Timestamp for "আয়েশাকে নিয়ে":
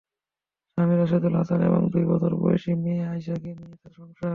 3.07-3.75